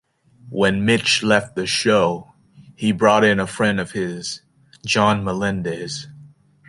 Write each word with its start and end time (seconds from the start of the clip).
When 0.49 0.83
Mitch 0.83 1.21
left 1.21 1.55
the 1.55 1.67
show 1.67 2.33
he 2.75 2.91
brought 2.91 3.23
in 3.23 3.39
a 3.39 3.45
friend 3.45 3.79
of 3.79 3.91
his, 3.91 4.41
John 4.83 5.23
Melendez. 5.23 6.07